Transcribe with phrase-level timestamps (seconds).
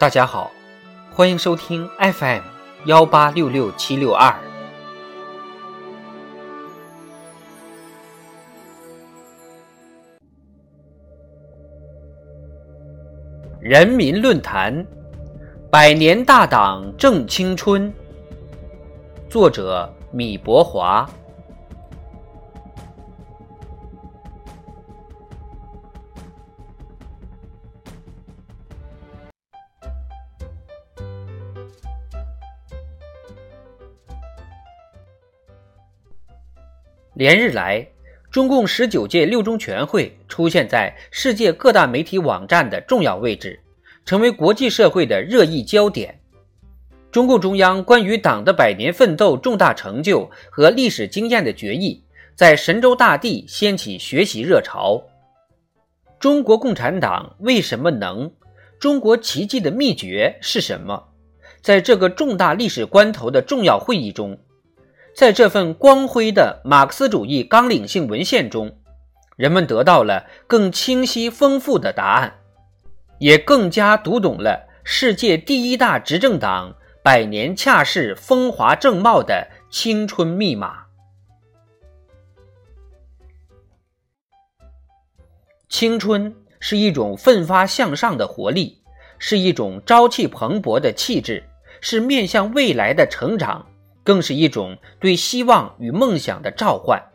[0.00, 0.52] 大家好，
[1.12, 2.40] 欢迎收听 FM
[2.84, 4.32] 幺八六六七六二。
[13.60, 14.86] 人民论坛：
[15.68, 17.92] 百年大党正青春。
[19.28, 21.10] 作者：米博华。
[37.18, 37.84] 连日来，
[38.30, 43.58] 中共十九届六中全会出现在世界各大媒体网站的重要位置，
[44.04, 46.16] 成为国际社会的热议焦点。
[47.10, 52.00] 中共中央关于党的百年奋斗重大成就和历史经验的决议，
[52.36, 55.02] 在神州大地掀起学习热潮。
[56.20, 58.30] 中国共产党为什么能？
[58.78, 61.08] 中国奇迹的秘诀是什么？
[61.62, 64.38] 在这个重大历史关头的重要会议中。
[65.18, 68.78] 在这份光辉的马克思主义纲领性文献中，
[69.34, 72.38] 人们得到了更清晰丰富的答案，
[73.18, 80.84] 也更加读懂了世界第一大执政党百年恰是风华正茂的青春密码。
[85.68, 88.80] 青春是一种奋发向上的活力，
[89.18, 91.42] 是一种朝气蓬勃的气质，
[91.80, 93.66] 是面向未来的成长。
[94.08, 97.10] 更是一种对希望与梦想的召唤。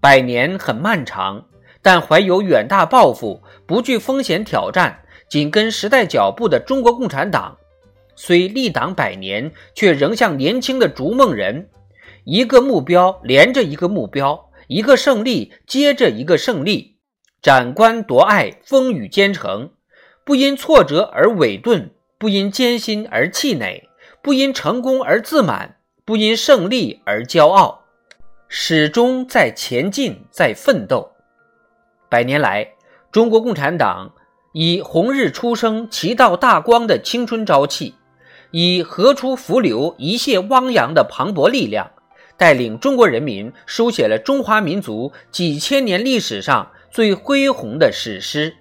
[0.00, 1.44] 百年很漫长，
[1.82, 7.58] 但怀有远大抱负、不惧风险挑战、紧跟时代脚步的中国共产党，
[8.16, 11.68] 虽立党百年，却仍像年轻的逐梦人，
[12.24, 16.96] 一个目标连着一个目标，一个胜利接着一个胜利，
[17.42, 19.72] 斩关夺爱，风雨兼程，
[20.24, 23.89] 不因挫折而萎顿，不因艰辛而气馁。
[24.22, 27.84] 不因成功而自满，不因胜利而骄傲，
[28.48, 31.12] 始终在前进，在奋斗。
[32.10, 32.74] 百年来，
[33.10, 34.12] 中国共产党
[34.52, 37.94] 以“红日初升，其道大光”的青春朝气，
[38.50, 41.90] 以“河出伏流，一泻汪洋”的磅礴力量，
[42.36, 48.56] 带领中国人民书写了中华民族几千年历史上最恢宏的史诗。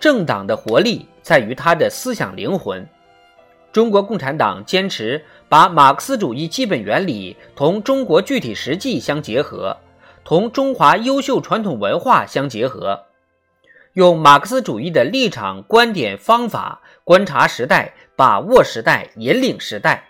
[0.00, 2.88] 政党的活力在于它的思想灵魂。
[3.70, 9.76] 中国共产党坚持把马克思主义基本原理同中国具体实际相结合，
[10.24, 13.04] 同中华优秀传统文化相结合，
[13.92, 20.08] 用马克思主义的立场、观点、方法观察时代，把握时代，引领时代，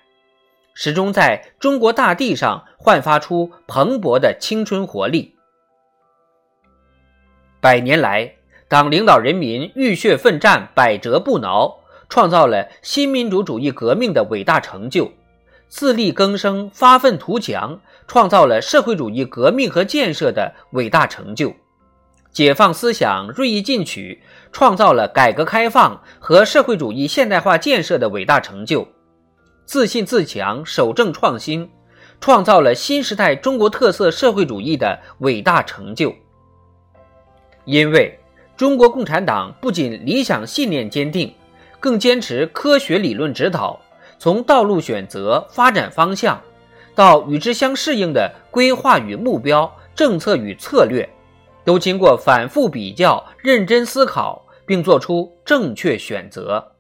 [0.73, 5.35] 始终在中国大地上焕发出蓬勃的青春活力。
[7.61, 8.40] 百年来。
[8.71, 15.11] 党领导人民浴血奋战，百折不挠，创造了新民主主义革命的伟大成就；
[15.67, 21.53] 自力更生，发愤图强，创造了社会主义革命和建设的伟大成就；
[22.31, 24.23] 解放思想，锐意进取，
[24.53, 28.87] 创造了改革开放和社会主义现代化建设的伟大成就；
[29.65, 31.69] 自信自强，守正创新，
[32.21, 36.15] 创造了新时代中国特色社会主义的伟大成就。
[37.65, 38.17] 因为。
[38.61, 41.35] 中国共产党不仅理想信念坚定，
[41.81, 43.81] 更坚持科学理论指导，
[44.19, 46.39] 从道路选择、发展方向，
[46.95, 51.09] 到与之相适应的规划与目标、政策与策略，
[51.65, 56.73] 都经过反复比较、认真思考，并做出正确选择。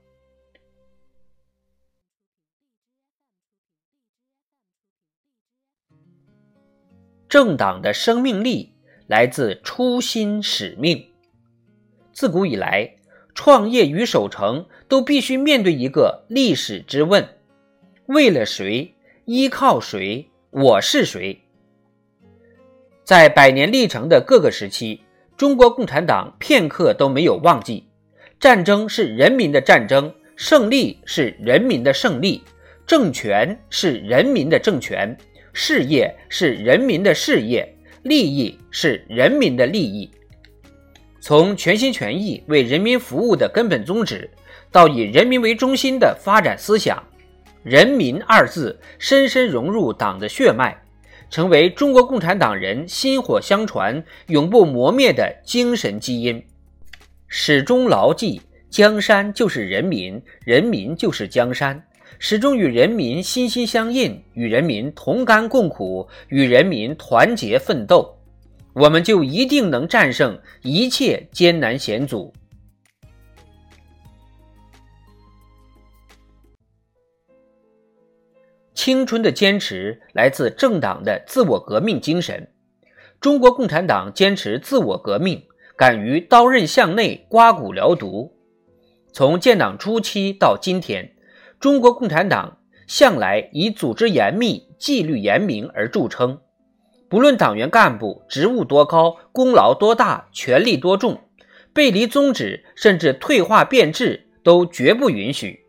[7.26, 8.70] 政党的生命力
[9.06, 11.09] 来自初心使命。
[12.20, 12.96] 自古以来，
[13.34, 17.26] 创业与守成都必须面对一个历史之问：
[18.04, 18.94] 为了谁？
[19.24, 20.28] 依靠谁？
[20.50, 21.40] 我是谁？
[23.04, 25.00] 在百年历程的各个时期，
[25.38, 27.86] 中国共产党片刻都没有忘记：
[28.38, 32.42] 战争是人民的战争，胜利是人民的胜利，
[32.86, 35.16] 政权是人民的政权，
[35.54, 37.66] 事业是人民的事业，
[38.02, 40.10] 利益是人民的利益。
[41.20, 44.30] 从全心全意为人民服务的根本宗旨，
[44.72, 47.02] 到以人民为中心的发展思想
[47.62, 50.74] ，“人民”二字深深融入党的血脉，
[51.28, 56.42] 成为中国共产党人薪火相传、永不磨灭的精神基因。
[57.28, 58.40] 始终牢记
[58.70, 61.80] “江山就是人民，人民就是江山”，
[62.18, 68.16] 始终与人民心心相印，与人民同甘共苦，与人民团结奋斗。
[68.80, 72.32] 我们就一定能战胜一切艰难险阻。
[78.72, 82.50] 青春的坚持来自政党的自我革命精神。
[83.20, 85.44] 中国共产党坚持自我革命，
[85.76, 88.34] 敢于刀刃向内、刮骨疗毒。
[89.12, 91.14] 从建党初期到今天，
[91.58, 92.56] 中国共产党
[92.86, 96.40] 向来以组织严密、纪律严明而著称。
[97.10, 101.22] 不论党员干部职务多高、功劳多大、权力多重，
[101.72, 105.64] 背离宗旨甚至退化变质都绝不允许。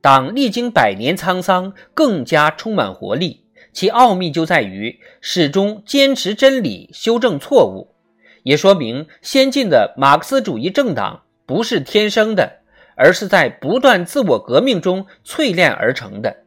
[0.00, 3.44] 党历经百年沧桑，更加充满活力。
[3.72, 7.94] 其奥秘就在于始终坚持真理，修正错误，
[8.42, 12.60] 也说明先进的马克思主义政党不是天生的，
[12.96, 16.38] 而是在不断自我革命中淬炼而成的。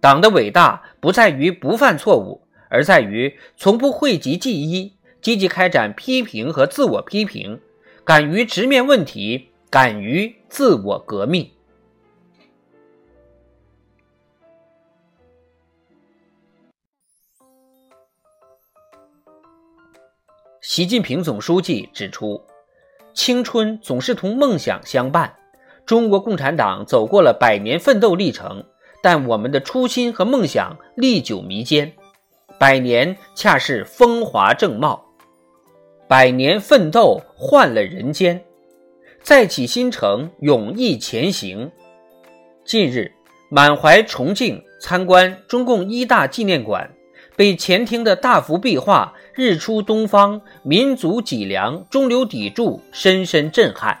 [0.00, 2.43] 党的伟大不在于不犯错误，
[2.74, 7.60] 而在于从不讳疾忌医，积极开展批评和自我批评，
[8.04, 11.48] 敢于直面问题，敢于自我革命。
[20.60, 22.42] 习近平总书记指出，
[23.12, 25.36] 青春总是同梦想相伴。
[25.86, 28.64] 中国共产党走过了百年奋斗历程，
[29.00, 31.94] 但我们的初心和梦想历久弥坚。
[32.58, 35.04] 百年恰是风华正茂，
[36.06, 38.42] 百年奋斗换了人间，
[39.22, 41.70] 再起新城，勇毅前行。
[42.64, 43.12] 近日，
[43.50, 46.88] 满怀崇敬参观中共一大纪念馆。
[47.36, 53.98] 被前厅的大幅壁画“日出东方，民族脊梁，中流砥柱”深深震撼。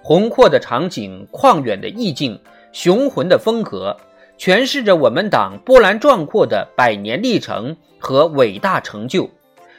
[0.00, 3.96] 宏阔的场景、旷远的意境、雄浑的风格，
[4.40, 9.28] 诠释着我们党波澜壮阔的百年历程和伟大成就，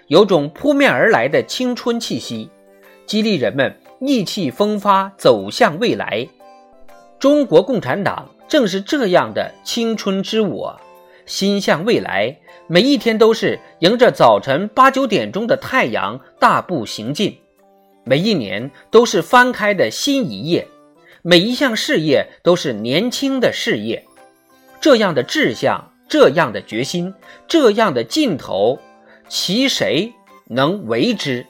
[0.06, 2.48] 有种扑面而来的青春气息，
[3.08, 6.28] 激励人们意气风发走向未来。
[7.18, 10.80] 中国共产党正是这样的青春之我。
[11.26, 12.38] 心向未来，
[12.68, 17.36] 每一天都是迎着早晨八九点钟的太阳大步行进，
[18.04, 20.68] 每一年都是翻开的新一页，
[21.24, 24.06] 每一项事业都是年轻的事业。
[24.82, 27.14] 这样的志向，这样的决心，
[27.48, 28.80] 这样的劲头，
[29.30, 30.12] 其谁
[30.48, 31.46] 能为之？